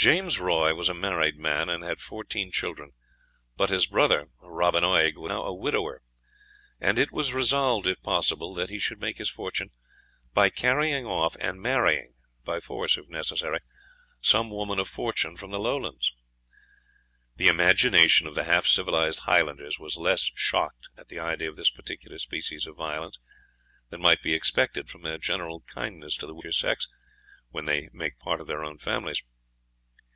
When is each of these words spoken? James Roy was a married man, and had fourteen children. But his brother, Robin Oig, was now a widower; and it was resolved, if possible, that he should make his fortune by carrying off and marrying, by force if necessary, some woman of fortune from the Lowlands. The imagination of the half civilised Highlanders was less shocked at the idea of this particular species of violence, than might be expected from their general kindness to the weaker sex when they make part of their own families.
James 0.00 0.40
Roy 0.40 0.74
was 0.74 0.88
a 0.88 0.94
married 0.94 1.36
man, 1.38 1.68
and 1.68 1.84
had 1.84 2.00
fourteen 2.00 2.50
children. 2.50 2.92
But 3.58 3.68
his 3.68 3.84
brother, 3.86 4.28
Robin 4.40 4.82
Oig, 4.82 5.18
was 5.18 5.28
now 5.28 5.42
a 5.42 5.52
widower; 5.52 6.00
and 6.80 6.98
it 6.98 7.12
was 7.12 7.34
resolved, 7.34 7.86
if 7.86 8.00
possible, 8.02 8.54
that 8.54 8.70
he 8.70 8.78
should 8.78 8.98
make 8.98 9.18
his 9.18 9.28
fortune 9.28 9.72
by 10.32 10.48
carrying 10.48 11.04
off 11.04 11.36
and 11.38 11.60
marrying, 11.60 12.14
by 12.44 12.60
force 12.60 12.96
if 12.96 13.08
necessary, 13.10 13.58
some 14.22 14.48
woman 14.48 14.80
of 14.80 14.88
fortune 14.88 15.36
from 15.36 15.50
the 15.50 15.58
Lowlands. 15.60 16.14
The 17.36 17.48
imagination 17.48 18.26
of 18.26 18.34
the 18.34 18.44
half 18.44 18.66
civilised 18.66 19.18
Highlanders 19.26 19.78
was 19.78 19.98
less 19.98 20.30
shocked 20.34 20.88
at 20.96 21.08
the 21.08 21.18
idea 21.20 21.50
of 21.50 21.56
this 21.56 21.68
particular 21.68 22.18
species 22.18 22.66
of 22.66 22.74
violence, 22.76 23.18
than 23.90 24.00
might 24.00 24.22
be 24.22 24.32
expected 24.32 24.88
from 24.88 25.02
their 25.02 25.18
general 25.18 25.60
kindness 25.66 26.16
to 26.16 26.26
the 26.26 26.34
weaker 26.34 26.52
sex 26.52 26.88
when 27.50 27.66
they 27.66 27.90
make 27.92 28.18
part 28.18 28.40
of 28.40 28.46
their 28.46 28.64
own 28.64 28.78
families. 28.78 29.22